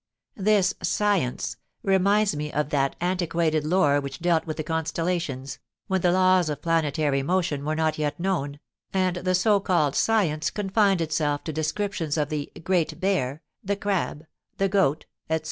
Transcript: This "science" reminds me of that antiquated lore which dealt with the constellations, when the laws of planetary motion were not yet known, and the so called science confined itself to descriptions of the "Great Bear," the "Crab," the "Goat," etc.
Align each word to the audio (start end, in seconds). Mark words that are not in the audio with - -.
This 0.37 0.73
"science" 0.81 1.57
reminds 1.83 2.35
me 2.35 2.51
of 2.51 2.71
that 2.71 2.95
antiquated 2.99 3.63
lore 3.63 4.01
which 4.01 4.17
dealt 4.17 4.47
with 4.47 4.57
the 4.57 4.63
constellations, 4.63 5.59
when 5.85 6.01
the 6.01 6.11
laws 6.11 6.49
of 6.49 6.63
planetary 6.63 7.21
motion 7.21 7.63
were 7.63 7.75
not 7.75 7.99
yet 7.99 8.19
known, 8.19 8.59
and 8.91 9.17
the 9.17 9.35
so 9.35 9.59
called 9.59 9.95
science 9.95 10.49
confined 10.49 11.01
itself 11.01 11.43
to 11.43 11.53
descriptions 11.53 12.17
of 12.17 12.29
the 12.29 12.51
"Great 12.63 12.99
Bear," 12.99 13.43
the 13.63 13.75
"Crab," 13.75 14.25
the 14.57 14.67
"Goat," 14.69 15.05
etc. 15.29 15.39